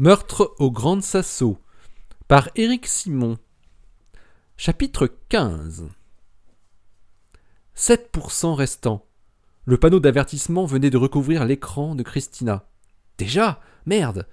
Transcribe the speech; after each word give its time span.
Meurtre 0.00 0.54
au 0.60 0.70
Grand 0.70 1.02
Sasso 1.02 1.58
par 2.28 2.50
Éric 2.54 2.86
Simon. 2.86 3.36
Chapitre 4.56 5.10
15 5.28 5.88
7% 7.76 8.54
restant. 8.54 9.04
Le 9.64 9.76
panneau 9.76 9.98
d'avertissement 9.98 10.66
venait 10.66 10.90
de 10.90 10.96
recouvrir 10.96 11.44
l'écran 11.44 11.96
de 11.96 12.04
Christina. 12.04 12.68
Déjà? 13.18 13.60
Merde 13.86 14.28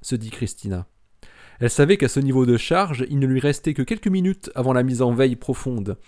se 0.00 0.14
dit 0.14 0.30
Christina. 0.30 0.86
Elle 1.58 1.68
savait 1.68 1.98
qu'à 1.98 2.08
ce 2.08 2.20
niveau 2.20 2.46
de 2.46 2.56
charge, 2.56 3.04
il 3.10 3.18
ne 3.18 3.26
lui 3.26 3.40
restait 3.40 3.74
que 3.74 3.82
quelques 3.82 4.08
minutes 4.08 4.50
avant 4.54 4.72
la 4.72 4.82
mise 4.82 5.02
en 5.02 5.12
veille 5.12 5.36
profonde. 5.36 5.98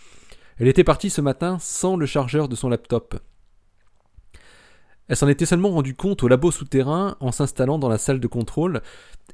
Elle 0.56 0.68
était 0.68 0.84
partie 0.84 1.10
ce 1.10 1.20
matin 1.20 1.58
sans 1.60 1.96
le 1.96 2.06
chargeur 2.06 2.48
de 2.48 2.56
son 2.56 2.70
laptop. 2.70 3.20
Elle 5.08 5.16
s'en 5.16 5.28
était 5.28 5.46
seulement 5.46 5.70
rendu 5.70 5.94
compte 5.94 6.22
au 6.22 6.28
labo 6.28 6.50
souterrain 6.50 7.16
en 7.20 7.32
s'installant 7.32 7.78
dans 7.78 7.88
la 7.88 7.98
salle 7.98 8.20
de 8.20 8.26
contrôle, 8.26 8.80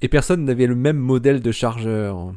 et 0.00 0.08
personne 0.08 0.44
n'avait 0.44 0.66
le 0.66 0.74
même 0.74 0.98
modèle 0.98 1.40
de 1.40 1.52
chargeur. 1.52 2.32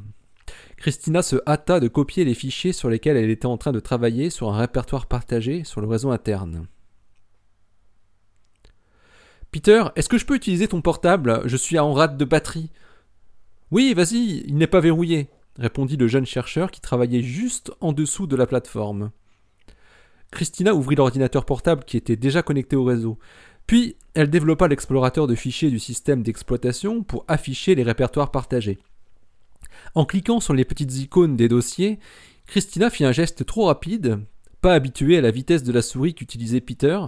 Christina 0.77 1.21
se 1.21 1.35
hâta 1.47 1.79
de 1.79 1.87
copier 1.87 2.25
les 2.25 2.33
fichiers 2.33 2.73
sur 2.73 2.89
lesquels 2.89 3.17
elle 3.17 3.29
était 3.29 3.45
en 3.45 3.57
train 3.57 3.71
de 3.71 3.79
travailler 3.79 4.29
sur 4.29 4.51
un 4.51 4.57
répertoire 4.57 5.05
partagé 5.05 5.63
sur 5.63 5.79
le 5.79 5.87
réseau 5.87 6.11
interne. 6.11 6.67
Peter, 9.51 9.83
est-ce 9.95 10.09
que 10.09 10.17
je 10.17 10.25
peux 10.25 10.35
utiliser 10.35 10.67
ton 10.67 10.81
portable? 10.81 11.41
Je 11.45 11.57
suis 11.57 11.77
en 11.77 11.93
rate 11.93 12.17
de 12.17 12.25
batterie. 12.25 12.71
Oui, 13.69 13.93
vas-y, 13.93 14.43
il 14.47 14.55
n'est 14.55 14.65
pas 14.65 14.79
verrouillé, 14.79 15.29
répondit 15.57 15.97
le 15.97 16.07
jeune 16.07 16.25
chercheur 16.25 16.71
qui 16.71 16.81
travaillait 16.81 17.21
juste 17.21 17.71
en 17.79 17.91
dessous 17.93 18.27
de 18.27 18.35
la 18.35 18.47
plateforme. 18.47 19.11
Christina 20.31 20.73
ouvrit 20.73 20.95
l'ordinateur 20.95 21.45
portable 21.45 21.83
qui 21.83 21.97
était 21.97 22.15
déjà 22.15 22.41
connecté 22.41 22.75
au 22.75 22.83
réseau. 22.83 23.19
Puis, 23.67 23.95
elle 24.13 24.29
développa 24.29 24.67
l'explorateur 24.67 25.27
de 25.27 25.35
fichiers 25.35 25.69
du 25.69 25.79
système 25.79 26.23
d'exploitation 26.23 27.03
pour 27.03 27.25
afficher 27.27 27.75
les 27.75 27.83
répertoires 27.83 28.31
partagés. 28.31 28.79
En 29.95 30.05
cliquant 30.05 30.39
sur 30.39 30.53
les 30.53 30.65
petites 30.65 30.95
icônes 30.97 31.35
des 31.35 31.47
dossiers, 31.47 31.99
Christina 32.47 32.89
fit 32.89 33.05
un 33.05 33.11
geste 33.11 33.45
trop 33.45 33.65
rapide, 33.65 34.19
pas 34.61 34.73
habitué 34.73 35.17
à 35.17 35.21
la 35.21 35.31
vitesse 35.31 35.63
de 35.63 35.71
la 35.71 35.81
souris 35.81 36.13
qu'utilisait 36.13 36.61
Peter, 36.61 36.99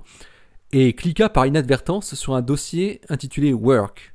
et 0.71 0.93
cliqua 0.93 1.29
par 1.29 1.45
inadvertance 1.45 2.15
sur 2.15 2.35
un 2.35 2.41
dossier 2.41 3.01
intitulé 3.09 3.53
Work. 3.53 4.13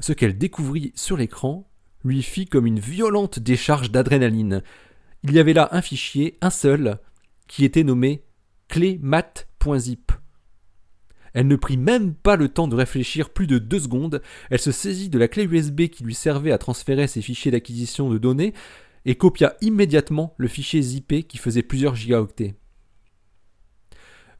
Ce 0.00 0.12
qu'elle 0.12 0.36
découvrit 0.36 0.92
sur 0.94 1.16
l'écran 1.16 1.68
lui 2.04 2.22
fit 2.22 2.46
comme 2.46 2.66
une 2.66 2.80
violente 2.80 3.38
décharge 3.38 3.90
d'adrénaline. 3.90 4.62
Il 5.24 5.32
y 5.32 5.38
avait 5.38 5.52
là 5.52 5.68
un 5.72 5.82
fichier, 5.82 6.38
un 6.40 6.50
seul, 6.50 6.98
qui 7.48 7.64
était 7.64 7.84
nommé 7.84 8.22
clémat.zip. 8.68 10.12
Elle 11.34 11.48
ne 11.48 11.56
prit 11.56 11.76
même 11.76 12.14
pas 12.14 12.36
le 12.36 12.48
temps 12.48 12.68
de 12.68 12.76
réfléchir 12.76 13.30
plus 13.30 13.46
de 13.46 13.58
deux 13.58 13.80
secondes, 13.80 14.22
elle 14.50 14.58
se 14.58 14.72
saisit 14.72 15.10
de 15.10 15.18
la 15.18 15.28
clé 15.28 15.44
USB 15.44 15.88
qui 15.88 16.04
lui 16.04 16.14
servait 16.14 16.52
à 16.52 16.58
transférer 16.58 17.06
ses 17.06 17.22
fichiers 17.22 17.50
d'acquisition 17.50 18.08
de 18.08 18.18
données 18.18 18.54
et 19.04 19.14
copia 19.14 19.56
immédiatement 19.60 20.34
le 20.36 20.48
fichier 20.48 20.82
zippé 20.82 21.22
qui 21.22 21.38
faisait 21.38 21.62
plusieurs 21.62 21.94
gigaoctets. 21.94 22.54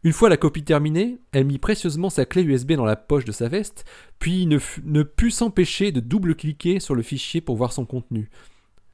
Une 0.05 0.12
fois 0.12 0.29
la 0.29 0.36
copie 0.36 0.62
terminée, 0.62 1.19
elle 1.33 1.45
mit 1.45 1.59
précieusement 1.59 2.09
sa 2.09 2.25
clé 2.25 2.42
USB 2.42 2.73
dans 2.73 2.84
la 2.84 2.97
poche 2.97 3.25
de 3.25 3.33
sa 3.33 3.48
veste, 3.48 3.84
puis 4.19 4.47
ne, 4.47 4.59
ne 4.84 5.03
put 5.03 5.33
s'empêcher 5.33 5.91
de 5.91 6.01
double-cliquer 6.01 6.79
sur 6.79 6.95
le 6.95 7.03
fichier 7.03 7.41
pour 7.41 7.56
voir 7.56 7.73
son 7.73 7.84
contenu. 7.84 8.31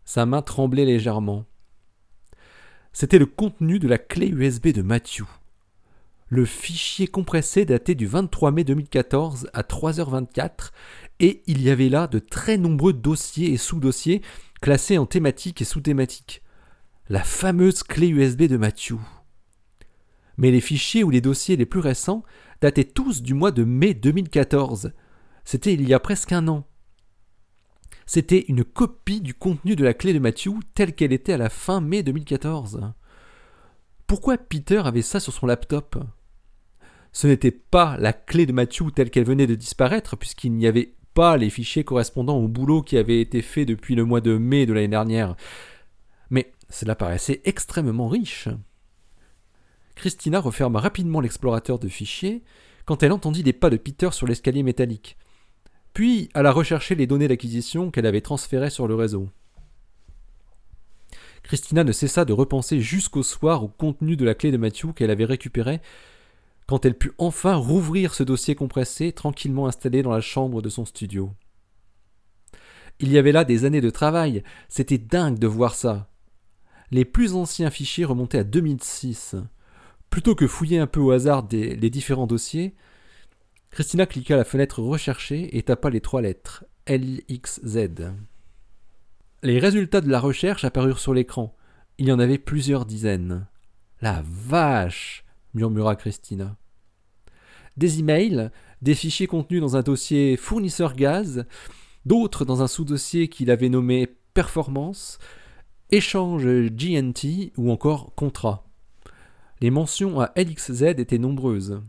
Sa 0.04 0.24
main 0.24 0.40
tremblait 0.40 0.86
légèrement. 0.86 1.44
C'était 2.94 3.18
le 3.18 3.26
contenu 3.26 3.80
de 3.80 3.88
la 3.88 3.98
clé 3.98 4.28
USB 4.28 4.68
de 4.68 4.80
Matthew. 4.80 5.24
Le 6.28 6.44
fichier 6.44 7.08
compressé 7.08 7.64
datait 7.64 7.96
du 7.96 8.06
23 8.06 8.52
mai 8.52 8.62
2014 8.62 9.50
à 9.52 9.62
3h24 9.62 10.70
et 11.18 11.42
il 11.48 11.60
y 11.60 11.70
avait 11.70 11.88
là 11.88 12.06
de 12.06 12.20
très 12.20 12.56
nombreux 12.56 12.92
dossiers 12.92 13.52
et 13.52 13.56
sous-dossiers 13.56 14.22
classés 14.60 14.96
en 14.96 15.06
thématiques 15.06 15.60
et 15.60 15.64
sous-thématiques. 15.64 16.40
La 17.08 17.24
fameuse 17.24 17.82
clé 17.82 18.06
USB 18.06 18.44
de 18.44 18.56
Matthew. 18.56 18.94
Mais 20.36 20.52
les 20.52 20.60
fichiers 20.60 21.02
ou 21.02 21.10
les 21.10 21.20
dossiers 21.20 21.56
les 21.56 21.66
plus 21.66 21.80
récents 21.80 22.22
dataient 22.60 22.84
tous 22.84 23.22
du 23.22 23.34
mois 23.34 23.50
de 23.50 23.64
mai 23.64 23.94
2014. 23.94 24.92
C'était 25.44 25.74
il 25.74 25.86
y 25.88 25.94
a 25.94 25.98
presque 25.98 26.30
un 26.30 26.46
an. 26.46 26.64
C'était 28.06 28.44
une 28.48 28.64
copie 28.64 29.20
du 29.20 29.34
contenu 29.34 29.76
de 29.76 29.84
la 29.84 29.94
clé 29.94 30.12
de 30.12 30.18
Matthew 30.18 30.52
telle 30.74 30.94
qu'elle 30.94 31.12
était 31.12 31.32
à 31.32 31.38
la 31.38 31.48
fin 31.48 31.80
mai 31.80 32.02
2014. 32.02 32.92
Pourquoi 34.06 34.36
Peter 34.36 34.82
avait 34.84 35.02
ça 35.02 35.20
sur 35.20 35.32
son 35.32 35.46
laptop? 35.46 35.96
Ce 37.12 37.26
n'était 37.26 37.50
pas 37.50 37.96
la 37.98 38.12
clé 38.12 38.44
de 38.44 38.52
Matthew 38.52 38.92
telle 38.94 39.10
qu'elle 39.10 39.24
venait 39.24 39.46
de 39.46 39.54
disparaître, 39.54 40.16
puisqu'il 40.16 40.52
n'y 40.52 40.66
avait 40.66 40.94
pas 41.14 41.36
les 41.36 41.48
fichiers 41.48 41.84
correspondant 41.84 42.36
au 42.36 42.48
boulot 42.48 42.82
qui 42.82 42.98
avait 42.98 43.20
été 43.20 43.40
fait 43.40 43.64
depuis 43.64 43.94
le 43.94 44.04
mois 44.04 44.20
de 44.20 44.36
mai 44.36 44.66
de 44.66 44.72
l'année 44.72 44.88
dernière. 44.88 45.36
Mais 46.28 46.52
cela 46.68 46.96
paraissait 46.96 47.40
extrêmement 47.44 48.08
riche. 48.08 48.48
Christina 49.94 50.40
referma 50.40 50.80
rapidement 50.80 51.20
l'explorateur 51.20 51.78
de 51.78 51.88
fichiers 51.88 52.42
quand 52.84 53.02
elle 53.02 53.12
entendit 53.12 53.44
des 53.44 53.52
pas 53.52 53.70
de 53.70 53.76
Peter 53.76 54.10
sur 54.10 54.26
l'escalier 54.26 54.62
métallique. 54.62 55.16
Puis 55.94 56.28
alla 56.34 56.50
rechercher 56.50 56.96
les 56.96 57.06
données 57.06 57.28
d'acquisition 57.28 57.90
qu'elle 57.90 58.06
avait 58.06 58.20
transférées 58.20 58.70
sur 58.70 58.88
le 58.88 58.96
réseau. 58.96 59.28
Christina 61.44 61.84
ne 61.84 61.92
cessa 61.92 62.24
de 62.24 62.32
repenser 62.32 62.80
jusqu'au 62.80 63.22
soir 63.22 63.62
au 63.62 63.68
contenu 63.68 64.16
de 64.16 64.24
la 64.24 64.34
clé 64.34 64.50
de 64.50 64.56
Matthew 64.56 64.92
qu'elle 64.94 65.10
avait 65.10 65.24
récupérée 65.24 65.80
quand 66.66 66.84
elle 66.86 66.96
put 66.96 67.12
enfin 67.18 67.54
rouvrir 67.54 68.14
ce 68.14 68.22
dossier 68.22 68.54
compressé 68.54 69.12
tranquillement 69.12 69.66
installé 69.66 70.02
dans 70.02 70.12
la 70.12 70.22
chambre 70.22 70.62
de 70.62 70.70
son 70.70 70.84
studio. 70.86 71.30
Il 72.98 73.12
y 73.12 73.18
avait 73.18 73.32
là 73.32 73.44
des 73.44 73.64
années 73.64 73.82
de 73.82 73.90
travail, 73.90 74.42
c'était 74.68 74.98
dingue 74.98 75.38
de 75.38 75.46
voir 75.46 75.74
ça. 75.74 76.08
Les 76.90 77.04
plus 77.04 77.34
anciens 77.34 77.70
fichiers 77.70 78.04
remontaient 78.04 78.38
à 78.38 78.44
2006. 78.44 79.36
Plutôt 80.10 80.34
que 80.34 80.46
fouiller 80.46 80.78
un 80.78 80.86
peu 80.86 81.00
au 81.00 81.10
hasard 81.10 81.46
les 81.50 81.90
différents 81.90 82.26
dossiers, 82.26 82.74
Christina 83.74 84.06
cliqua 84.06 84.36
la 84.36 84.44
fenêtre 84.44 84.80
recherchée 84.80 85.58
et 85.58 85.64
tapa 85.64 85.90
les 85.90 86.00
trois 86.00 86.22
lettres 86.22 86.64
LXZ. 86.86 87.88
Les 89.42 89.58
résultats 89.58 90.00
de 90.00 90.08
la 90.08 90.20
recherche 90.20 90.64
apparurent 90.64 91.00
sur 91.00 91.12
l'écran. 91.12 91.56
Il 91.98 92.06
y 92.06 92.12
en 92.12 92.20
avait 92.20 92.38
plusieurs 92.38 92.86
dizaines. 92.86 93.48
La 94.00 94.22
vache 94.24 95.24
murmura 95.54 95.96
Christina. 95.96 96.56
Des 97.76 97.98
emails, 97.98 98.52
des 98.80 98.94
fichiers 98.94 99.26
contenus 99.26 99.60
dans 99.60 99.76
un 99.76 99.82
dossier 99.82 100.36
fournisseur 100.36 100.94
gaz, 100.94 101.44
d'autres 102.06 102.44
dans 102.44 102.62
un 102.62 102.68
sous-dossier 102.68 103.26
qu'il 103.26 103.50
avait 103.50 103.70
nommé 103.70 104.06
performance, 104.34 105.18
échange 105.90 106.46
GNT 106.46 107.50
ou 107.56 107.72
encore 107.72 108.14
contrat. 108.14 108.68
Les 109.60 109.70
mentions 109.72 110.20
à 110.20 110.32
LXZ 110.36 110.82
étaient 110.96 111.18
nombreuses. 111.18 111.82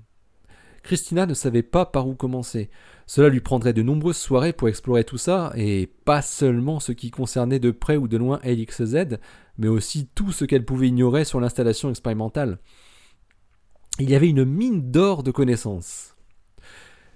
Christina 0.85 1.25
ne 1.25 1.34
savait 1.34 1.63
pas 1.63 1.88
par 1.88 2.07
où 2.07 2.13
commencer. 2.13 2.69
Cela 3.07 3.29
lui 3.29 3.40
prendrait 3.40 3.73
de 3.73 3.81
nombreuses 3.81 4.18
soirées 4.18 4.53
pour 4.53 4.69
explorer 4.69 5.03
tout 5.03 5.18
ça, 5.18 5.51
et 5.56 5.90
pas 6.06 6.22
seulement 6.22 6.79
ce 6.79 6.91
qui 6.91 7.09
concernait 7.09 7.57
de 7.57 7.72
près 7.72 7.97
ou 7.97 8.07
de 8.07 8.18
loin 8.18 8.40
LXZ, 8.44 9.18
mais 9.57 9.68
aussi 9.68 10.07
tout 10.13 10.31
ce 10.31 10.45
qu'elle 10.45 10.63
pouvait 10.63 10.90
ignorer 10.90 11.25
sur 11.25 11.40
l'installation 11.40 11.90
expérimentale. 11.90 12.59
Il 13.97 14.12
y 14.12 14.13
avait 14.13 14.29
une 14.29 14.45
mine 14.45 14.91
d'or 14.91 15.24
de 15.24 15.31
connaissances. 15.31 16.16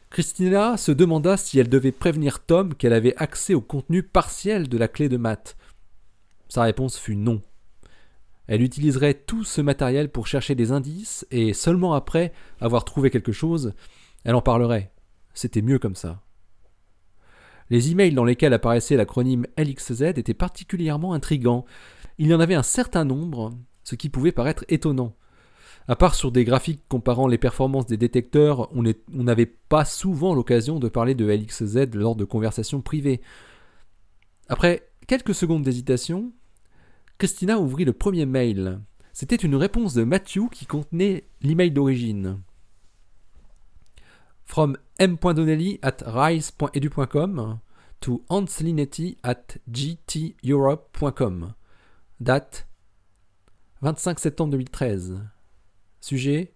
Christina 0.10 0.76
se 0.76 0.92
demanda 0.92 1.38
si 1.38 1.60
elle 1.60 1.70
devait 1.70 1.92
prévenir 1.92 2.44
Tom 2.44 2.74
qu'elle 2.74 2.94
avait 2.94 3.16
accès 3.18 3.54
au 3.54 3.62
contenu 3.62 4.02
partiel 4.02 4.68
de 4.68 4.80
la 4.80 4.88
clé 4.88 5.10
de 5.10 5.18
maths. 5.18 5.56
Sa 6.48 6.64
réponse 6.64 6.98
fut 6.98 7.16
non. 7.16 7.44
Elle 8.50 8.64
utiliserait 8.64 9.14
tout 9.14 9.44
ce 9.44 9.62
matériel 9.62 10.10
pour 10.10 10.26
chercher 10.26 10.56
des 10.56 10.72
indices 10.72 11.24
et 11.30 11.54
seulement 11.54 11.94
après 11.94 12.34
avoir 12.60 12.84
trouvé 12.84 13.12
quelque 13.12 13.32
chose, 13.32 13.76
elle 14.24 14.34
en 14.34 14.42
parlerait. 14.42 14.92
C'était 15.36 15.62
mieux 15.62 15.78
comme 15.78 15.96
ça. 15.96 16.24
Les 17.70 17.92
emails 17.92 18.16
dans 18.16 18.26
lesquels 18.26 18.54
apparaissait 18.54 18.98
l'acronyme 18.98 19.46
LXZ 19.56 20.02
étaient 20.02 20.34
particulièrement 20.34 21.14
intrigants. 21.14 21.64
Il 22.18 22.26
y 22.26 22.34
en 22.34 22.40
avait 22.40 22.56
un 22.56 22.64
certain 22.64 23.06
nombre, 23.06 23.54
ce 23.84 23.94
qui 23.94 24.10
pouvait 24.10 24.32
paraître 24.32 24.66
étonnant. 24.68 25.16
À 25.88 25.96
part 25.96 26.16
sur 26.16 26.32
des 26.32 26.44
graphiques 26.44 26.82
comparant 26.90 27.28
les 27.28 27.38
performances 27.38 27.86
des 27.86 27.98
détecteurs, 27.98 28.72
on 28.74 28.84
n'avait 29.24 29.46
pas 29.46 29.86
souvent 29.86 30.34
l'occasion 30.34 30.80
de 30.80 30.90
parler 30.90 31.14
de 31.14 31.32
LXZ 31.32 31.94
lors 31.94 32.16
de 32.16 32.26
conversations 32.26 32.82
privées. 32.82 33.22
Après 34.48 34.90
quelques 35.06 35.36
secondes 35.36 35.62
d'hésitation, 35.62 36.32
Christina 37.20 37.60
ouvrit 37.60 37.84
le 37.84 37.92
premier 37.92 38.26
mail. 38.26 38.80
C'était 39.12 39.36
une 39.36 39.58
réponse 39.58 39.94
de 39.94 40.06
Matthew 40.06 40.50
qui 40.54 40.66
contenait 40.66 41.26
l'email 41.42 41.70
d'origine. 41.70 42.42
From 44.46 44.78
m.donnelly 45.00 45.80
at 45.82 45.98
rise.edu.com 46.06 47.60
to 48.00 48.24
anslinetti 48.30 49.18
at 49.24 49.58
gteurope.com. 49.70 51.54
Date 52.22 52.70
25 53.82 54.18
septembre 54.20 54.52
2013. 54.52 55.20
Sujet 56.00 56.54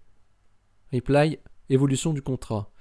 Reply 0.94 1.39
Évolution 1.69 2.13
du 2.13 2.21
contrat. 2.21 2.71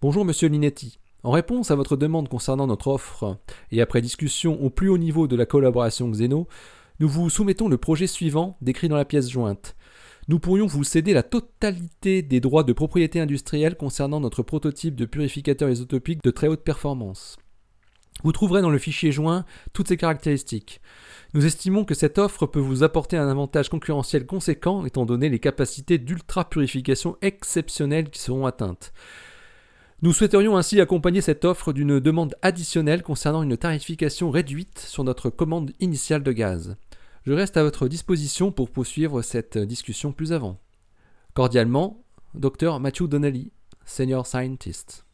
Bonjour 0.00 0.24
Monsieur 0.24 0.48
Linetti. 0.48 0.98
En 1.22 1.32
réponse 1.32 1.70
à 1.70 1.74
votre 1.74 1.96
demande 1.96 2.28
concernant 2.28 2.66
notre 2.66 2.88
offre, 2.88 3.38
et 3.72 3.82
après 3.82 4.00
discussion 4.00 4.62
au 4.62 4.70
plus 4.70 4.88
haut 4.88 4.98
niveau 4.98 5.26
de 5.26 5.36
la 5.36 5.46
collaboration 5.46 6.08
Xeno, 6.08 6.46
nous 7.00 7.08
vous 7.08 7.30
soumettons 7.30 7.68
le 7.68 7.78
projet 7.78 8.06
suivant 8.06 8.56
décrit 8.60 8.88
dans 8.88 8.96
la 8.96 9.04
pièce 9.04 9.30
jointe. 9.30 9.76
Nous 10.26 10.40
pourrions 10.40 10.66
vous 10.66 10.84
céder 10.84 11.14
la 11.14 11.22
totalité 11.22 12.22
des 12.22 12.40
droits 12.40 12.64
de 12.64 12.72
propriété 12.72 13.20
industrielle 13.20 13.76
concernant 13.76 14.20
notre 14.20 14.42
prototype 14.42 14.96
de 14.96 15.06
purificateur 15.06 15.70
isotopique 15.70 16.22
de 16.22 16.30
très 16.30 16.48
haute 16.48 16.64
performance. 16.64 17.38
Vous 18.24 18.32
trouverez 18.32 18.62
dans 18.62 18.70
le 18.70 18.78
fichier 18.78 19.12
joint 19.12 19.44
toutes 19.72 19.88
ces 19.88 19.96
caractéristiques. 19.96 20.80
Nous 21.34 21.46
estimons 21.46 21.84
que 21.84 21.94
cette 21.94 22.18
offre 22.18 22.46
peut 22.46 22.58
vous 22.58 22.82
apporter 22.82 23.16
un 23.16 23.28
avantage 23.28 23.68
concurrentiel 23.68 24.26
conséquent 24.26 24.84
étant 24.84 25.06
donné 25.06 25.28
les 25.28 25.38
capacités 25.38 25.98
d'ultra-purification 25.98 27.16
exceptionnelles 27.22 28.10
qui 28.10 28.20
seront 28.20 28.44
atteintes. 28.44 28.92
Nous 30.02 30.12
souhaiterions 30.12 30.56
ainsi 30.56 30.80
accompagner 30.80 31.20
cette 31.20 31.44
offre 31.44 31.72
d'une 31.72 32.00
demande 32.00 32.34
additionnelle 32.42 33.02
concernant 33.02 33.42
une 33.42 33.56
tarification 33.56 34.30
réduite 34.30 34.78
sur 34.78 35.04
notre 35.04 35.30
commande 35.30 35.70
initiale 35.80 36.22
de 36.22 36.32
gaz. 36.32 36.76
Je 37.28 37.34
reste 37.34 37.58
à 37.58 37.62
votre 37.62 37.88
disposition 37.88 38.52
pour 38.52 38.70
poursuivre 38.70 39.20
cette 39.20 39.58
discussion 39.58 40.12
plus 40.12 40.32
avant. 40.32 40.58
Cordialement, 41.34 42.02
Dr 42.32 42.80
Matthew 42.80 43.02
Donnelly, 43.02 43.52
Senior 43.84 44.26
Scientist. 44.26 45.04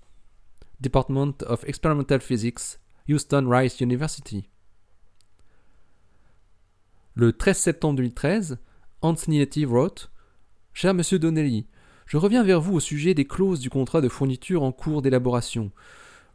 Department 0.81 1.43
of 1.49 1.65
Experimental 1.65 2.21
Physics, 2.21 2.79
Houston 3.09 3.49
Rice 3.49 3.81
University. 3.81 4.49
Le 7.17 7.33
13 7.33 7.59
septembre 7.59 7.97
2013, 7.97 8.59
Hans 9.03 9.17
Niletti 9.27 9.65
wrote 9.65 10.13
Cher 10.73 10.95
Monsieur 10.95 11.19
Donnelly, 11.19 11.67
je 12.07 12.17
reviens 12.17 12.45
vers 12.45 12.61
vous 12.61 12.75
au 12.75 12.81
sujet 12.81 13.15
des 13.15 13.25
clauses 13.25 13.59
du 13.59 13.71
contrat 13.71 14.01
de 14.01 14.09
fourniture 14.09 14.63
en 14.63 14.71
cours 14.71 15.03
d'élaboration. 15.03 15.73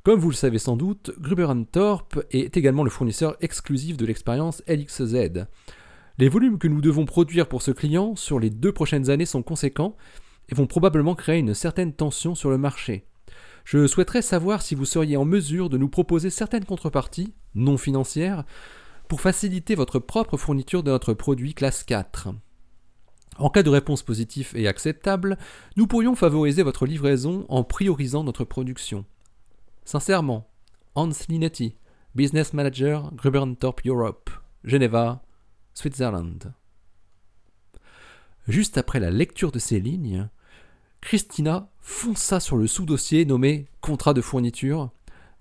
Comme 0.03 0.19
vous 0.19 0.29
le 0.29 0.35
savez 0.35 0.59
sans 0.59 0.77
doute, 0.77 1.11
Gruber 1.19 1.51
Thorpe 1.69 2.23
est 2.31 2.55
également 2.55 2.85
le 2.85 2.89
fournisseur 2.89 3.35
exclusif 3.41 3.97
de 3.97 4.05
l'expérience 4.05 4.63
LXZ. 4.65 5.45
Les 6.17 6.29
volumes 6.29 6.57
que 6.57 6.69
nous 6.69 6.79
devons 6.79 7.05
produire 7.05 7.49
pour 7.49 7.61
ce 7.61 7.71
client 7.71 8.15
sur 8.15 8.39
les 8.39 8.49
deux 8.49 8.71
prochaines 8.71 9.09
années 9.09 9.25
sont 9.25 9.43
conséquents 9.43 9.97
et 10.47 10.55
vont 10.55 10.67
probablement 10.67 11.15
créer 11.15 11.39
une 11.39 11.53
certaine 11.53 11.93
tension 11.93 12.33
sur 12.33 12.49
le 12.49 12.57
marché. 12.57 13.05
Je 13.65 13.87
souhaiterais 13.87 14.21
savoir 14.21 14.61
si 14.61 14.73
vous 14.73 14.85
seriez 14.85 15.17
en 15.17 15.25
mesure 15.25 15.69
de 15.69 15.77
nous 15.77 15.89
proposer 15.89 16.29
certaines 16.29 16.65
contreparties, 16.65 17.33
non 17.53 17.77
financières, 17.77 18.45
pour 19.09 19.19
faciliter 19.19 19.75
votre 19.75 19.99
propre 19.99 20.37
fourniture 20.37 20.81
de 20.81 20.91
notre 20.91 21.13
produit 21.13 21.53
classe 21.53 21.83
4. 21.83 22.29
En 23.37 23.49
cas 23.49 23.63
de 23.63 23.69
réponse 23.69 24.03
positive 24.03 24.51
et 24.55 24.67
acceptable, 24.67 25.37
nous 25.75 25.87
pourrions 25.87 26.15
favoriser 26.15 26.63
votre 26.63 26.85
livraison 26.85 27.45
en 27.49 27.63
priorisant 27.63 28.23
notre 28.23 28.45
production. 28.45 29.05
Sincèrement, 29.89 30.47
Hans 30.93 31.09
Linetti, 31.29 31.75
Business 32.13 32.53
Manager 32.53 33.09
Gruber 33.15 33.43
Thorpe 33.59 33.81
Europe, 33.87 34.29
Geneva, 34.63 35.23
Switzerland. 35.73 36.53
Juste 38.47 38.77
après 38.77 38.99
la 38.99 39.09
lecture 39.09 39.51
de 39.51 39.57
ces 39.57 39.79
lignes, 39.79 40.29
Christina 41.01 41.71
fonça 41.79 42.39
sur 42.39 42.55
le 42.55 42.67
sous-dossier 42.67 43.25
nommé 43.25 43.65
Contrat 43.81 44.13
de 44.13 44.21
fourniture, 44.21 44.91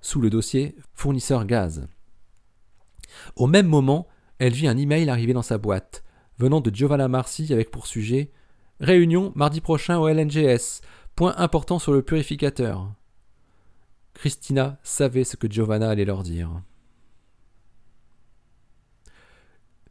sous 0.00 0.22
le 0.22 0.30
dossier 0.30 0.76
Fournisseur 0.94 1.44
gaz. 1.44 1.86
Au 3.36 3.46
même 3.46 3.68
moment, 3.68 4.08
elle 4.38 4.54
vit 4.54 4.66
un 4.66 4.78
email 4.78 5.10
arriver 5.10 5.34
dans 5.34 5.42
sa 5.42 5.58
boîte, 5.58 6.04
venant 6.38 6.62
de 6.62 6.74
Giovanna 6.74 7.06
Marcy 7.06 7.52
avec 7.52 7.70
pour 7.70 7.86
sujet 7.86 8.30
Réunion 8.80 9.30
mardi 9.34 9.60
prochain 9.60 9.98
au 9.98 10.08
LNGS, 10.08 10.80
point 11.16 11.34
important 11.36 11.78
sur 11.78 11.92
le 11.92 12.00
purificateur. 12.00 12.94
Christina 14.18 14.80
savait 14.82 15.22
ce 15.22 15.36
que 15.36 15.48
Giovanna 15.48 15.90
allait 15.90 16.04
leur 16.04 16.24
dire. 16.24 16.50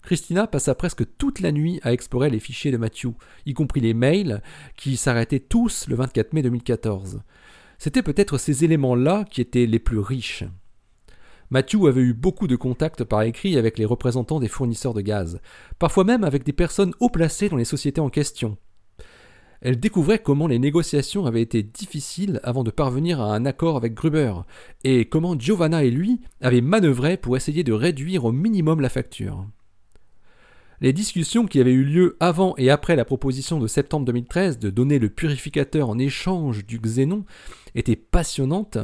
Christina 0.01 0.47
passa 0.47 0.75
presque 0.75 1.05
toute 1.17 1.39
la 1.39 1.53
nuit 1.53 1.79
à 1.81 1.93
explorer 1.93 2.29
les 2.29 2.41
fichiers 2.41 2.71
de 2.71 2.77
Matthew, 2.77 3.11
y 3.45 3.53
compris 3.53 3.79
les 3.79 3.93
mails, 3.93 4.43
qui 4.75 4.97
s'arrêtaient 4.97 5.39
tous 5.39 5.87
le 5.87 5.95
24 5.95 6.33
mai 6.33 6.41
2014. 6.41 7.21
C'étaient 7.77 8.03
peut-être 8.03 8.37
ces 8.37 8.65
éléments-là 8.65 9.23
qui 9.31 9.39
étaient 9.39 9.65
les 9.65 9.79
plus 9.79 9.99
riches. 9.99 10.43
Matthew 11.49 11.87
avait 11.87 12.01
eu 12.01 12.13
beaucoup 12.13 12.47
de 12.47 12.57
contacts 12.57 13.05
par 13.05 13.21
écrit 13.21 13.57
avec 13.57 13.77
les 13.77 13.85
représentants 13.85 14.41
des 14.41 14.49
fournisseurs 14.49 14.93
de 14.93 14.99
gaz, 14.99 15.39
parfois 15.79 16.03
même 16.03 16.25
avec 16.25 16.43
des 16.43 16.51
personnes 16.51 16.93
haut 16.99 17.09
placées 17.09 17.47
dans 17.47 17.55
les 17.55 17.63
sociétés 17.63 18.01
en 18.01 18.09
question. 18.09 18.57
Elle 19.61 19.79
découvrait 19.79 20.19
comment 20.19 20.47
les 20.47 20.59
négociations 20.59 21.25
avaient 21.25 21.41
été 21.41 21.63
difficiles 21.63 22.39
avant 22.43 22.63
de 22.63 22.71
parvenir 22.71 23.19
à 23.21 23.33
un 23.35 23.45
accord 23.45 23.77
avec 23.77 23.93
Gruber, 23.93 24.33
et 24.83 25.05
comment 25.05 25.37
Giovanna 25.37 25.83
et 25.83 25.91
lui 25.91 26.21
avaient 26.41 26.61
manœuvré 26.61 27.17
pour 27.17 27.35
essayer 27.35 27.63
de 27.63 27.73
réduire 27.73 28.25
au 28.25 28.31
minimum 28.31 28.81
la 28.81 28.89
facture. 28.89 29.47
Les 30.79 30.93
discussions 30.93 31.47
qui 31.47 31.59
avaient 31.59 31.71
eu 31.71 31.83
lieu 31.83 32.17
avant 32.19 32.53
et 32.57 32.69
après 32.69 32.95
la 32.95 33.05
proposition 33.05 33.59
de 33.59 33.65
septembre 33.65 34.05
2013 34.05 34.59
de 34.59 34.69
donner 34.69 34.99
le 34.99 35.09
purificateur 35.09 35.89
en 35.89 35.97
échange 35.97 36.67
du 36.67 36.77
xénon 36.77 37.25
étaient 37.73 37.95
passionnantes, 37.95 38.77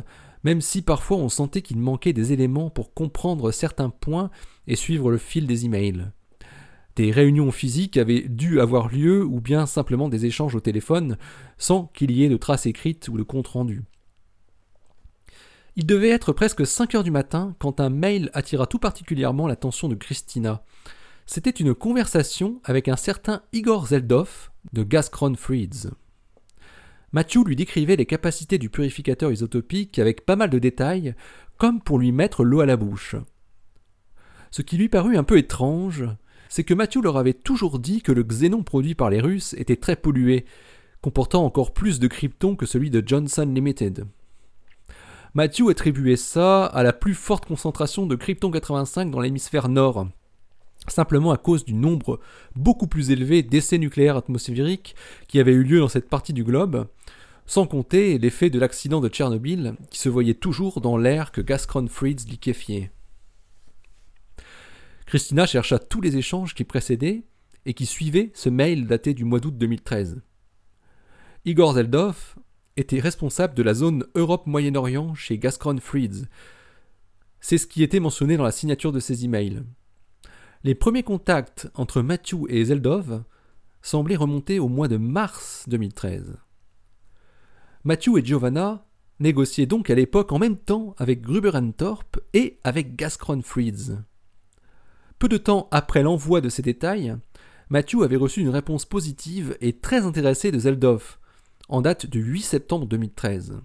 même 0.44 0.60
si 0.60 0.82
parfois 0.82 1.18
on 1.18 1.30
sentait 1.30 1.62
qu'il 1.62 1.78
manquait 1.78 2.14
des 2.14 2.34
éléments 2.34 2.72
pour 2.72 2.96
comprendre 2.96 3.52
certains 3.52 3.90
points 3.90 4.32
et 4.66 4.76
suivre 4.76 5.12
le 5.12 5.20
fil 5.20 5.46
des 5.46 5.66
emails. 5.66 6.08
Des 6.96 7.12
réunions 7.12 7.52
physiques 7.52 7.98
avaient 7.98 8.28
dû 8.28 8.62
avoir 8.62 8.88
lieu 8.88 9.24
ou 9.24 9.42
bien 9.42 9.66
simplement 9.66 10.10
des 10.10 10.26
échanges 10.26 10.56
au 10.56 10.60
téléphone 10.60 11.18
sans 11.58 11.88
qu'il 11.94 12.12
y 12.12 12.24
ait 12.24 12.30
de 12.30 12.38
traces 12.38 12.68
écrites 12.68 13.08
ou 13.08 13.18
de 13.18 13.24
compte 13.24 13.48
rendu. 13.48 13.82
Il 15.76 15.88
devait 15.88 16.10
être 16.10 16.34
presque 16.34 16.68
5 16.68 16.94
heures 16.94 17.04
du 17.04 17.10
matin 17.10 17.56
quand 17.58 17.80
un 17.80 17.90
mail 17.90 18.30
attira 18.34 18.68
tout 18.68 18.78
particulièrement 18.78 19.48
l'attention 19.48 19.88
de 19.88 19.96
Christina. 19.96 20.64
C'était 21.26 21.50
une 21.50 21.74
conversation 21.74 22.62
avec 22.64 22.88
un 22.88 22.96
certain 22.96 23.42
Igor 23.54 23.88
Zeldov 23.88 24.52
de 24.74 24.84
Gaskron 24.84 25.34
Freeds. 25.36 25.90
Matthew 27.12 27.46
lui 27.46 27.56
décrivait 27.56 27.96
les 27.96 28.06
capacités 28.06 28.60
du 28.60 28.70
purificateur 28.70 29.32
isotopique 29.32 29.98
avec 29.98 30.26
pas 30.26 30.36
mal 30.36 30.50
de 30.50 30.60
détails, 30.60 31.16
comme 31.58 31.82
pour 31.82 31.98
lui 31.98 32.12
mettre 32.12 32.44
l'eau 32.44 32.62
à 32.62 32.66
la 32.66 32.78
bouche. 32.78 33.16
Ce 34.52 34.62
qui 34.62 34.78
lui 34.78 34.90
parut 34.90 35.18
un 35.18 35.24
peu 35.24 35.38
étrange, 35.38 36.06
c'est 36.54 36.64
que 36.64 36.76
Matthew 36.76 37.02
leur 37.02 37.18
avait 37.18 37.34
toujours 37.34 37.80
dit 37.80 38.04
que 38.04 38.12
le 38.12 38.22
xénon 38.22 38.62
produit 38.62 38.94
par 38.94 39.10
les 39.10 39.20
Russes 39.20 39.56
était 39.58 39.76
très 39.76 39.96
pollué, 39.96 40.46
comportant 41.02 41.44
encore 41.44 41.74
plus 41.74 42.00
de 42.00 42.06
krypton 42.06 42.56
que 42.56 42.68
celui 42.68 42.92
de 42.92 43.02
Johnson 43.04 43.52
Limited. 43.52 44.06
Matthew 45.34 45.70
attribuait 45.72 46.16
ça 46.16 46.66
à 46.66 46.84
la 46.84 46.94
plus 46.94 47.16
forte 47.16 47.48
concentration 47.48 48.06
de 48.06 48.16
krypton 48.16 48.52
85 48.52 49.10
dans 49.10 49.20
l'hémisphère 49.20 49.68
nord, 49.68 50.06
simplement 50.88 51.32
à 51.32 51.38
cause 51.38 51.66
du 51.66 51.74
nombre 51.74 52.20
beaucoup 52.56 52.86
plus 52.86 53.10
élevé 53.10 53.42
d'essais 53.42 53.80
nucléaires 53.80 54.18
atmosphériques 54.18 54.96
qui 55.28 55.40
avaient 55.40 55.54
eu 55.54 55.64
lieu 55.64 55.80
dans 55.80 55.88
cette 55.88 56.08
partie 56.08 56.34
du 56.34 56.44
globe, 56.44 56.86
sans 57.48 57.66
compter 57.66 58.20
l'effet 58.20 58.52
de 58.52 58.60
l'accident 58.60 59.02
de 59.02 59.10
Tchernobyl 59.10 59.74
qui 59.90 59.98
se 59.98 60.08
voyait 60.08 60.36
toujours 60.36 60.82
dans 60.82 60.98
l'air 60.98 61.32
que 61.32 61.42
Gaskron 61.42 61.88
Freeds 61.88 62.30
liquéfiait. 62.30 62.92
Christina 65.06 65.46
chercha 65.46 65.80
tous 65.80 66.02
les 66.02 66.18
échanges 66.18 66.56
qui 66.56 66.64
précédaient 66.64 67.24
et 67.66 67.74
qui 67.74 67.86
suivaient 67.86 68.32
ce 68.34 68.50
mail 68.50 68.88
daté 68.88 69.14
du 69.14 69.26
mois 69.26 69.40
d'août 69.40 69.58
2013. 69.58 70.22
Igor 71.46 71.74
Zeldov 71.74 72.36
était 72.78 73.00
responsable 73.00 73.54
de 73.54 73.64
la 73.64 73.74
zone 73.74 74.06
Europe-Moyen-Orient 74.16 75.14
chez 75.14 75.38
Gaskron 75.38 75.78
Freeds. 75.80 76.26
C'est 77.42 77.58
ce 77.58 77.68
qui 77.68 77.84
était 77.84 78.00
mentionné 78.00 78.38
dans 78.38 78.44
la 78.44 78.52
signature 78.52 78.92
de 78.92 79.00
ces 79.00 79.26
emails. 79.26 79.64
Les 80.64 80.76
premiers 80.76 81.04
contacts 81.04 81.70
entre 81.76 82.02
Matthew 82.02 82.48
et 82.48 82.64
Zeldov 82.66 83.24
semblaient 83.82 84.16
remonter 84.16 84.60
au 84.60 84.70
mois 84.70 84.88
de 84.88 84.98
mars 84.98 85.66
2013. 85.68 86.38
Matthew 87.84 88.18
et 88.18 88.26
Giovanna 88.26 88.86
négociaient 89.20 89.66
donc 89.66 89.90
à 89.90 89.96
l'époque 89.96 90.32
en 90.32 90.40
même 90.40 90.58
temps 90.58 90.96
avec 90.98 91.22
Gruber 91.22 91.52
Thorpe 91.76 92.22
et 92.34 92.60
avec 92.64 92.96
Gaskron 92.96 93.42
Freeds. 93.42 93.98
Peu 95.20 95.28
de 95.28 95.38
temps 95.38 95.68
après 95.72 96.04
l'envoi 96.04 96.42
de 96.42 96.50
ces 96.50 96.62
détails, 96.62 97.16
Matthew 97.70 98.04
avait 98.04 98.18
reçu 98.18 98.42
une 98.42 98.50
réponse 98.50 98.86
positive 98.86 99.58
et 99.62 99.74
très 99.74 100.02
intéressée 100.02 100.52
de 100.52 100.60
Zeldov, 100.60 101.18
en 101.70 101.82
date 101.82 102.06
du 102.06 102.22
8 102.22 102.42
septembre 102.42 102.86
2013. 102.86 103.62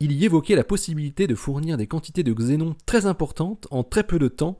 Il 0.00 0.12
y 0.12 0.24
évoquait 0.24 0.56
la 0.56 0.64
possibilité 0.64 1.26
de 1.26 1.34
fournir 1.34 1.76
des 1.76 1.86
quantités 1.86 2.22
de 2.22 2.32
xénon 2.32 2.74
très 2.86 3.06
importantes 3.06 3.66
en 3.70 3.84
très 3.84 4.04
peu 4.04 4.18
de 4.18 4.28
temps 4.28 4.58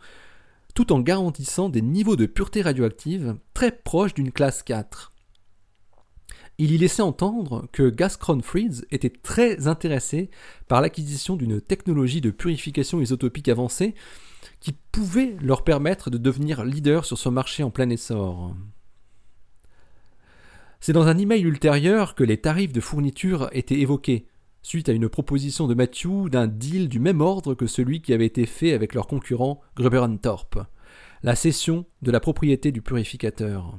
tout 0.74 0.92
en 0.92 1.00
garantissant 1.00 1.68
des 1.68 1.82
niveaux 1.82 2.16
de 2.16 2.26
pureté 2.26 2.62
radioactive 2.62 3.36
très 3.54 3.72
proches 3.72 4.14
d'une 4.14 4.32
classe 4.32 4.62
4. 4.62 5.09
Il 6.62 6.72
y 6.72 6.76
laissait 6.76 7.00
entendre 7.00 7.66
que 7.72 7.88
Gaskron 7.88 8.42
Freeds 8.42 8.84
était 8.90 9.08
très 9.08 9.66
intéressé 9.66 10.28
par 10.68 10.82
l'acquisition 10.82 11.34
d'une 11.34 11.58
technologie 11.58 12.20
de 12.20 12.30
purification 12.30 13.00
isotopique 13.00 13.48
avancée 13.48 13.94
qui 14.60 14.74
pouvait 14.92 15.36
leur 15.40 15.64
permettre 15.64 16.10
de 16.10 16.18
devenir 16.18 16.62
leader 16.66 17.06
sur 17.06 17.16
ce 17.16 17.30
marché 17.30 17.62
en 17.62 17.70
plein 17.70 17.88
essor. 17.88 18.54
C'est 20.80 20.92
dans 20.92 21.06
un 21.06 21.16
email 21.16 21.44
ultérieur 21.44 22.14
que 22.14 22.24
les 22.24 22.42
tarifs 22.42 22.74
de 22.74 22.82
fourniture 22.82 23.48
étaient 23.52 23.80
évoqués, 23.80 24.26
suite 24.60 24.90
à 24.90 24.92
une 24.92 25.08
proposition 25.08 25.66
de 25.66 25.72
Matthew 25.72 26.28
d'un 26.28 26.46
deal 26.46 26.90
du 26.90 27.00
même 27.00 27.22
ordre 27.22 27.54
que 27.54 27.66
celui 27.66 28.02
qui 28.02 28.12
avait 28.12 28.26
été 28.26 28.44
fait 28.44 28.74
avec 28.74 28.92
leur 28.92 29.06
concurrent 29.06 29.62
Gruber 29.76 30.04
Thorpe, 30.20 30.58
la 31.22 31.36
cession 31.36 31.86
de 32.02 32.10
la 32.10 32.20
propriété 32.20 32.70
du 32.70 32.82
purificateur. 32.82 33.78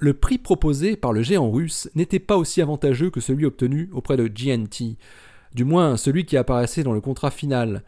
Le 0.00 0.14
prix 0.14 0.38
proposé 0.38 0.96
par 0.96 1.12
le 1.12 1.22
géant 1.22 1.50
russe 1.50 1.90
n'était 1.94 2.18
pas 2.18 2.38
aussi 2.38 2.62
avantageux 2.62 3.10
que 3.10 3.20
celui 3.20 3.44
obtenu 3.44 3.90
auprès 3.92 4.16
de 4.16 4.28
GNT, 4.28 4.96
du 5.54 5.64
moins 5.64 5.98
celui 5.98 6.24
qui 6.24 6.38
apparaissait 6.38 6.82
dans 6.82 6.94
le 6.94 7.02
contrat 7.02 7.30
final, 7.30 7.84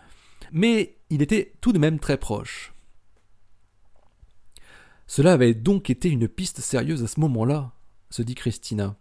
mais 0.52 0.99
il 1.09 1.23
était 1.23 1.54
tout 1.62 1.73
de 1.73 1.78
même 1.78 1.99
très 1.99 2.19
proche. 2.19 2.75
Cela 5.07 5.33
avait 5.33 5.54
donc 5.54 5.88
été 5.88 6.11
une 6.11 6.28
piste 6.28 6.61
sérieuse 6.61 7.02
à 7.02 7.07
ce 7.07 7.19
moment-là, 7.21 7.73
se 8.11 8.21
dit 8.21 8.35
Christina. 8.35 8.97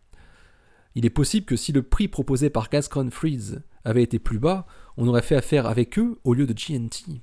Il 0.95 1.05
est 1.05 1.09
possible 1.09 1.45
que 1.45 1.57
si 1.57 1.73
le 1.73 1.83
prix 1.83 2.07
proposé 2.07 2.49
par 2.49 2.69
Gascon 2.69 3.09
Freeze 3.11 3.61
avait 3.83 4.03
été 4.03 4.19
plus 4.19 4.39
bas, 4.39 4.65
on 4.95 5.07
aurait 5.09 5.21
fait 5.21 5.35
affaire 5.35 5.65
avec 5.65 5.99
eux 5.99 6.17
au 6.23 6.33
lieu 6.33 6.47
de 6.47 6.53
GNT. 6.53 7.21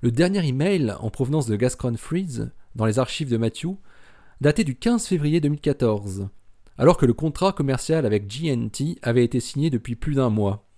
Le 0.00 0.10
dernier 0.10 0.44
email 0.44 0.96
en 0.98 1.10
provenance 1.10 1.46
de 1.46 1.54
Gascon 1.54 1.94
Freeze, 1.96 2.50
dans 2.74 2.86
les 2.86 2.98
archives 2.98 3.30
de 3.30 3.36
Matthew, 3.36 3.76
datait 4.42 4.64
du 4.64 4.74
15 4.74 5.06
février 5.06 5.40
2014, 5.40 6.28
alors 6.76 6.96
que 6.96 7.06
le 7.06 7.14
contrat 7.14 7.52
commercial 7.52 8.04
avec 8.04 8.26
GNT 8.26 8.98
avait 9.00 9.24
été 9.24 9.38
signé 9.38 9.70
depuis 9.70 9.94
plus 9.94 10.16
d'un 10.16 10.30
mois. 10.30 10.68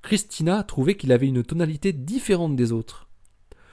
Christina 0.00 0.62
trouvait 0.62 0.96
qu'il 0.96 1.12
avait 1.12 1.26
une 1.26 1.42
tonalité 1.42 1.92
différente 1.92 2.54
des 2.54 2.70
autres. 2.70 3.08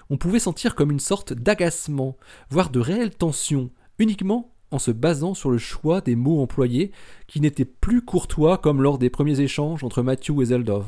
On 0.09 0.17
pouvait 0.17 0.39
sentir 0.39 0.73
comme 0.73 0.89
une 0.89 0.99
sorte 0.99 1.33
d'agacement, 1.33 2.17
voire 2.49 2.71
de 2.71 2.79
réelle 2.79 3.15
tension, 3.15 3.69
uniquement 3.99 4.55
en 4.71 4.79
se 4.79 4.91
basant 4.91 5.35
sur 5.35 5.51
le 5.51 5.59
choix 5.59 6.01
des 6.01 6.15
mots 6.15 6.41
employés 6.41 6.91
qui 7.27 7.41
n'étaient 7.41 7.65
plus 7.65 8.01
courtois 8.01 8.57
comme 8.57 8.81
lors 8.81 8.97
des 8.97 9.11
premiers 9.11 9.39
échanges 9.39 9.83
entre 9.83 10.01
Matthew 10.01 10.41
et 10.41 10.45
Zeldov. 10.45 10.87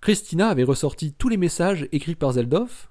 Christina 0.00 0.48
avait 0.48 0.64
ressorti 0.64 1.12
tous 1.12 1.28
les 1.28 1.36
messages 1.36 1.88
écrits 1.92 2.14
par 2.14 2.32
Zeldov, 2.32 2.88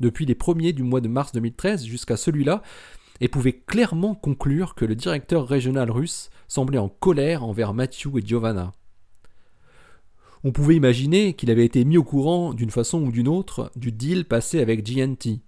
depuis 0.00 0.26
les 0.26 0.34
premiers 0.34 0.72
du 0.72 0.82
mois 0.82 1.00
de 1.00 1.08
mars 1.08 1.32
2013 1.32 1.84
jusqu'à 1.84 2.16
celui-là, 2.16 2.62
et 3.20 3.28
pouvait 3.28 3.52
clairement 3.52 4.14
conclure 4.14 4.74
que 4.74 4.84
le 4.84 4.96
directeur 4.96 5.46
régional 5.46 5.90
russe 5.90 6.30
semblait 6.48 6.78
en 6.78 6.88
colère 6.88 7.44
envers 7.44 7.72
Matthew 7.72 8.18
et 8.18 8.26
Giovanna. 8.26 8.72
On 10.44 10.50
pouvait 10.50 10.74
imaginer 10.74 11.34
qu'il 11.34 11.50
avait 11.50 11.64
été 11.64 11.84
mis 11.84 11.96
au 11.96 12.02
courant 12.02 12.52
d'une 12.52 12.70
façon 12.70 13.00
ou 13.02 13.12
d'une 13.12 13.28
autre 13.28 13.70
du 13.76 13.92
deal 13.92 14.24
passé 14.24 14.60
avec 14.60 14.82
GNT. 14.84 15.40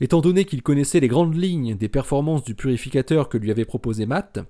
Étant 0.00 0.20
donné 0.20 0.44
qu'il 0.44 0.62
connaissait 0.62 1.00
les 1.00 1.08
grandes 1.08 1.34
lignes 1.34 1.76
des 1.76 1.88
performances 1.88 2.44
du 2.44 2.54
purificateur 2.54 3.30
que 3.30 3.38
lui 3.38 3.50
avait 3.50 3.64
proposé 3.64 4.04
Matt, 4.04 4.40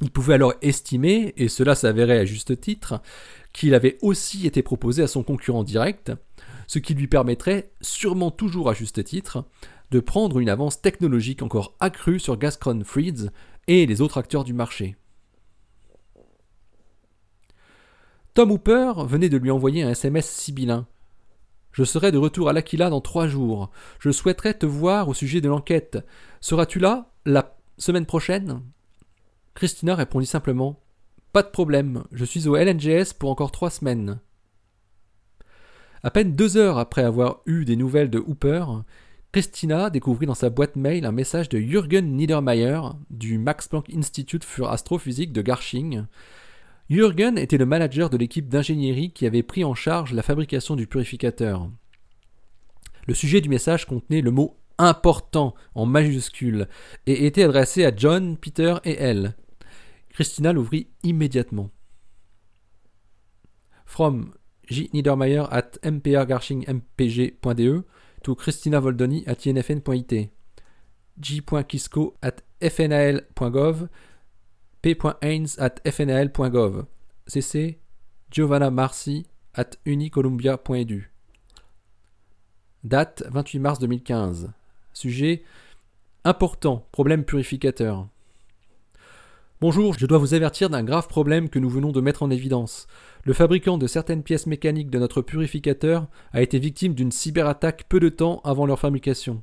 il 0.00 0.10
pouvait 0.10 0.34
alors 0.34 0.54
estimer, 0.62 1.34
et 1.36 1.48
cela 1.48 1.74
s'avérait 1.74 2.18
à 2.18 2.24
juste 2.24 2.60
titre, 2.60 3.00
qu'il 3.52 3.74
avait 3.74 3.98
aussi 4.02 4.46
été 4.46 4.62
proposé 4.62 5.02
à 5.02 5.08
son 5.08 5.22
concurrent 5.22 5.64
direct, 5.64 6.12
ce 6.72 6.78
qui 6.78 6.94
lui 6.94 7.06
permettrait, 7.06 7.70
sûrement 7.82 8.30
toujours 8.30 8.70
à 8.70 8.72
juste 8.72 9.04
titre, 9.04 9.44
de 9.90 10.00
prendre 10.00 10.38
une 10.38 10.48
avance 10.48 10.80
technologique 10.80 11.42
encore 11.42 11.76
accrue 11.80 12.18
sur 12.18 12.38
Gascon 12.38 12.80
Freeds 12.82 13.28
et 13.68 13.84
les 13.84 14.00
autres 14.00 14.16
acteurs 14.16 14.42
du 14.42 14.54
marché. 14.54 14.96
Tom 18.32 18.50
Hooper 18.50 18.94
venait 19.04 19.28
de 19.28 19.36
lui 19.36 19.50
envoyer 19.50 19.82
un 19.82 19.90
SMS 19.90 20.26
sibyllin. 20.26 20.86
Je 21.72 21.84
serai 21.84 22.10
de 22.10 22.16
retour 22.16 22.48
à 22.48 22.54
l'Aquila 22.54 22.88
dans 22.88 23.02
trois 23.02 23.26
jours. 23.26 23.70
Je 23.98 24.10
souhaiterais 24.10 24.54
te 24.54 24.64
voir 24.64 25.10
au 25.10 25.12
sujet 25.12 25.42
de 25.42 25.50
l'enquête. 25.50 25.98
Seras-tu 26.40 26.78
là 26.78 27.12
la 27.26 27.54
semaine 27.76 28.06
prochaine? 28.06 28.62
Christina 29.52 29.94
répondit 29.94 30.24
simplement 30.24 30.80
Pas 31.34 31.42
de 31.42 31.50
problème, 31.50 32.04
je 32.12 32.24
suis 32.24 32.48
au 32.48 32.56
LNGS 32.56 33.12
pour 33.18 33.28
encore 33.28 33.52
trois 33.52 33.68
semaines. 33.68 34.20
À 36.04 36.10
peine 36.10 36.34
deux 36.34 36.56
heures 36.56 36.78
après 36.78 37.04
avoir 37.04 37.42
eu 37.46 37.64
des 37.64 37.76
nouvelles 37.76 38.10
de 38.10 38.18
Hooper, 38.18 38.64
Christina 39.30 39.88
découvrit 39.88 40.26
dans 40.26 40.34
sa 40.34 40.50
boîte 40.50 40.74
mail 40.74 41.06
un 41.06 41.12
message 41.12 41.48
de 41.48 41.58
Jürgen 41.58 42.16
Niedermayer 42.16 42.80
du 43.10 43.38
Max 43.38 43.68
Planck 43.68 43.88
Institute 43.94 44.44
für 44.44 44.68
Astrophysique 44.68 45.32
de 45.32 45.42
Garching. 45.42 46.06
Jürgen 46.90 47.38
était 47.38 47.56
le 47.56 47.66
manager 47.66 48.10
de 48.10 48.16
l'équipe 48.16 48.48
d'ingénierie 48.48 49.12
qui 49.12 49.26
avait 49.26 49.44
pris 49.44 49.62
en 49.62 49.74
charge 49.74 50.12
la 50.12 50.22
fabrication 50.22 50.74
du 50.74 50.88
purificateur. 50.88 51.70
Le 53.06 53.14
sujet 53.14 53.40
du 53.40 53.48
message 53.48 53.86
contenait 53.86 54.22
le 54.22 54.32
mot 54.32 54.56
important 54.78 55.54
en 55.76 55.86
majuscule 55.86 56.68
et 57.06 57.26
était 57.26 57.44
adressé 57.44 57.84
à 57.84 57.94
John, 57.94 58.36
Peter 58.36 58.74
et 58.84 58.96
elle. 58.98 59.36
Christina 60.10 60.52
l'ouvrit 60.52 60.88
immédiatement. 61.04 61.70
From 63.86 64.32
J. 64.70 64.88
Niedermayer 64.92 65.52
at 65.52 65.78
mpa-garching-mpg.de 65.82 67.82
to 68.22 68.34
Christina 68.34 68.80
Voldoni 68.80 69.24
at 69.26 69.46
infn.it. 69.46 70.30
J.Kisco 71.18 72.14
at 72.22 72.42
fnal.gov 72.60 73.88
p.haynes 74.80 75.58
at 75.58 75.80
fnal.gov. 75.84 76.86
cc 77.28 77.76
Giovanna 78.30 78.70
Marci 78.70 79.26
at 79.54 79.76
unicolumbia.edu. 79.86 81.04
Date 82.84 83.22
28 83.30 83.60
mars 83.60 83.78
2015. 83.78 84.52
Sujet 84.92 85.42
Important, 86.24 86.84
problème 86.92 87.24
purificateur. 87.24 88.06
Bonjour, 89.62 89.96
je 89.96 90.06
dois 90.06 90.18
vous 90.18 90.34
avertir 90.34 90.70
d'un 90.70 90.82
grave 90.82 91.06
problème 91.06 91.48
que 91.48 91.60
nous 91.60 91.70
venons 91.70 91.92
de 91.92 92.00
mettre 92.00 92.24
en 92.24 92.30
évidence. 92.30 92.88
Le 93.22 93.32
fabricant 93.32 93.78
de 93.78 93.86
certaines 93.86 94.24
pièces 94.24 94.48
mécaniques 94.48 94.90
de 94.90 94.98
notre 94.98 95.22
purificateur 95.22 96.08
a 96.32 96.42
été 96.42 96.58
victime 96.58 96.94
d'une 96.94 97.12
cyberattaque 97.12 97.84
peu 97.88 98.00
de 98.00 98.08
temps 98.08 98.40
avant 98.42 98.66
leur 98.66 98.80
fabrication. 98.80 99.40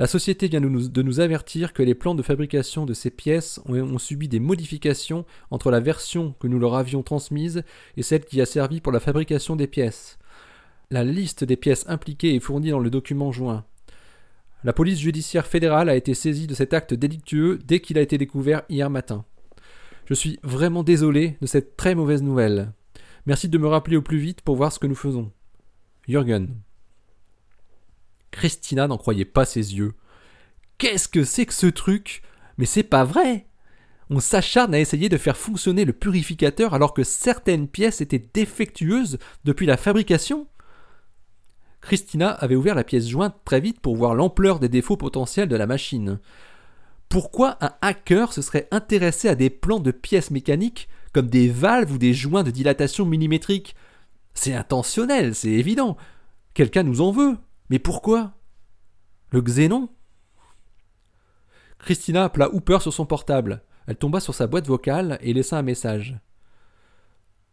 La 0.00 0.08
société 0.08 0.48
vient 0.48 0.60
de 0.60 1.02
nous, 1.02 1.20
avertir 1.20 1.72
que 1.72 1.84
les 1.84 1.94
plans 1.94 2.16
de 2.16 2.24
fabrication 2.24 2.86
de 2.86 2.92
ces 2.92 3.10
pièces 3.10 3.60
ont, 3.66 3.98
subi 3.98 4.26
des 4.26 4.40
modifications 4.40 5.24
entre 5.52 5.70
la 5.70 5.78
version 5.78 6.34
que 6.40 6.48
nous 6.48 6.58
leur 6.58 6.74
avions 6.74 7.04
transmise 7.04 7.62
et 7.96 8.02
celle 8.02 8.24
qui 8.24 8.40
a 8.40 8.46
servi 8.46 8.80
pour 8.80 8.90
la 8.90 8.98
fabrication 8.98 9.54
des 9.54 9.68
pièces. 9.68 10.18
La 10.90 11.04
liste 11.04 11.44
des 11.44 11.56
pièces 11.56 11.84
impliquées 11.88 12.34
est 12.34 12.40
fournie 12.40 12.70
dans 12.70 12.80
le 12.80 12.90
document 12.90 13.30
joint. 13.30 13.64
La 14.62 14.74
police 14.74 14.98
judiciaire 15.00 15.46
fédérale 15.46 15.88
a 15.88 15.96
été 15.96 16.12
saisie 16.12 16.46
de 16.46 16.54
cet 16.54 16.74
acte 16.74 16.92
délictueux 16.92 17.58
dès 17.64 17.80
qu'il 17.80 17.96
a 17.96 18.02
été 18.02 18.18
découvert 18.18 18.62
hier 18.68 18.90
matin. 18.90 19.24
Je 20.04 20.12
suis 20.12 20.38
vraiment 20.42 20.82
désolé 20.82 21.38
de 21.40 21.46
cette 21.46 21.76
très 21.76 21.94
mauvaise 21.94 22.22
nouvelle. 22.22 22.72
Merci 23.24 23.48
de 23.48 23.56
me 23.56 23.68
rappeler 23.68 23.96
au 23.96 24.02
plus 24.02 24.18
vite 24.18 24.42
pour 24.42 24.56
voir 24.56 24.72
ce 24.72 24.78
que 24.78 24.86
nous 24.86 24.94
faisons. 24.94 25.32
Jürgen. 26.06 26.48
Christina 28.30 28.86
n'en 28.86 28.98
croyait 28.98 29.24
pas 29.24 29.46
ses 29.46 29.76
yeux. 29.76 29.94
Qu'est-ce 30.76 31.08
que 31.08 31.24
c'est 31.24 31.46
que 31.46 31.54
ce 31.54 31.66
truc? 31.66 32.22
Mais 32.58 32.66
c'est 32.66 32.82
pas 32.82 33.04
vrai 33.04 33.46
On 34.10 34.20
s'acharne 34.20 34.74
à 34.74 34.80
essayer 34.80 35.08
de 35.08 35.16
faire 35.16 35.36
fonctionner 35.36 35.86
le 35.86 35.92
purificateur 35.94 36.74
alors 36.74 36.92
que 36.92 37.02
certaines 37.02 37.68
pièces 37.68 38.00
étaient 38.02 38.30
défectueuses 38.34 39.18
depuis 39.44 39.66
la 39.66 39.78
fabrication 39.78 40.46
Christina 41.80 42.30
avait 42.30 42.56
ouvert 42.56 42.74
la 42.74 42.84
pièce 42.84 43.08
jointe 43.08 43.36
très 43.44 43.60
vite 43.60 43.80
pour 43.80 43.96
voir 43.96 44.14
l'ampleur 44.14 44.58
des 44.58 44.68
défauts 44.68 44.96
potentiels 44.96 45.48
de 45.48 45.56
la 45.56 45.66
machine. 45.66 46.18
Pourquoi 47.08 47.58
un 47.60 47.72
hacker 47.80 48.32
se 48.32 48.42
serait 48.42 48.68
intéressé 48.70 49.28
à 49.28 49.34
des 49.34 49.50
plans 49.50 49.80
de 49.80 49.90
pièces 49.90 50.30
mécaniques 50.30 50.88
comme 51.12 51.28
des 51.28 51.48
valves 51.48 51.92
ou 51.92 51.98
des 51.98 52.14
joints 52.14 52.44
de 52.44 52.50
dilatation 52.50 53.04
millimétrique? 53.04 53.74
C'est 54.34 54.54
intentionnel, 54.54 55.34
c'est 55.34 55.48
évident. 55.48 55.96
Quelqu'un 56.54 56.84
nous 56.84 57.00
en 57.00 57.10
veut. 57.10 57.36
Mais 57.68 57.78
pourquoi? 57.78 58.32
Le 59.30 59.40
xénon? 59.40 59.88
Christina 61.78 62.24
appela 62.24 62.52
Hooper 62.54 62.78
sur 62.80 62.92
son 62.92 63.06
portable. 63.06 63.62
Elle 63.86 63.96
tomba 63.96 64.20
sur 64.20 64.34
sa 64.34 64.46
boîte 64.46 64.66
vocale 64.66 65.18
et 65.22 65.32
laissa 65.32 65.58
un 65.58 65.62
message. 65.62 66.16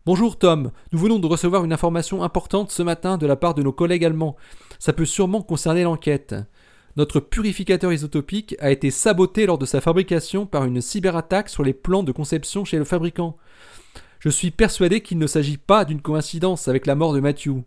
Bonjour 0.08 0.38
Tom, 0.38 0.72
nous 0.94 1.00
venons 1.00 1.20
de 1.20 1.28
recevoir 1.28 1.66
une 1.66 1.74
information 1.74 2.24
importante 2.24 2.72
ce 2.72 2.82
matin 2.82 3.18
de 3.18 3.28
la 3.28 3.36
part 3.36 3.54
de 3.56 3.62
nos 3.62 3.74
collègues 3.74 4.06
allemands. 4.06 4.38
Ça 4.80 4.94
peut 4.94 5.04
sûrement 5.04 5.42
concerner 5.42 5.84
l'enquête. 5.84 6.34
Notre 6.96 7.20
purificateur 7.20 7.92
isotopique 7.92 8.56
a 8.60 8.72
été 8.72 8.90
saboté 8.90 9.46
lors 9.46 9.58
de 9.58 9.66
sa 9.66 9.82
fabrication 9.82 10.46
par 10.46 10.64
une 10.64 10.80
cyberattaque 10.80 11.50
sur 11.50 11.62
les 11.62 11.74
plans 11.74 12.04
de 12.04 12.14
conception 12.14 12.64
chez 12.64 12.78
le 12.78 12.86
fabricant. 12.86 13.36
Je 14.20 14.30
suis 14.30 14.50
persuadé 14.50 15.02
qu'il 15.02 15.18
ne 15.18 15.28
s'agit 15.28 15.58
pas 15.58 15.84
d'une 15.84 16.02
coïncidence 16.02 16.70
avec 16.70 16.86
la 16.86 16.96
mort 16.96 17.12
de 17.12 17.20
Matthew. 17.20 17.64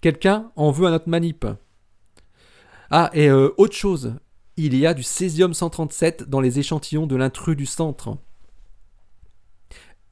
Quelqu'un 0.00 0.50
en 0.56 0.72
veut 0.72 0.88
à 0.88 0.90
notre 0.90 1.08
manip. 1.08 1.46
Ah, 2.90 3.08
et 3.12 3.30
euh, 3.30 3.50
autre 3.56 3.76
chose, 3.76 4.14
il 4.56 4.76
y 4.76 4.84
a 4.84 4.94
du 4.94 5.04
césium 5.04 5.54
137 5.54 6.28
dans 6.28 6.40
les 6.40 6.58
échantillons 6.58 7.06
de 7.06 7.14
l'intrus 7.14 7.56
du 7.56 7.66
centre. 7.66 8.16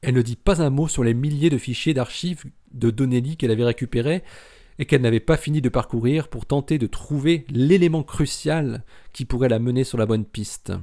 Elle 0.01 0.15
ne 0.15 0.21
dit 0.23 0.35
pas 0.35 0.63
un 0.63 0.71
mot 0.71 0.87
sur 0.87 1.03
les 1.03 1.13
milliers 1.13 1.51
de 1.51 1.59
fichiers 1.59 1.93
d'archives 1.93 2.45
de 2.73 2.89
Donnelly 2.89 3.37
qu'elle 3.37 3.51
avait 3.51 3.63
récupérés 3.63 4.23
et 4.79 4.85
qu'elle 4.85 5.01
n'avait 5.01 5.19
pas 5.19 5.37
fini 5.37 5.61
de 5.61 5.69
parcourir 5.69 6.27
pour 6.27 6.47
tenter 6.47 6.79
de 6.79 6.87
trouver 6.87 7.45
l'élément 7.49 8.01
crucial 8.01 8.83
qui 9.13 9.25
pourrait 9.25 9.49
la 9.49 9.59
mener 9.59 9.83
sur 9.83 9.99
la 9.99 10.07
bonne 10.07 10.25
piste. 10.25 10.73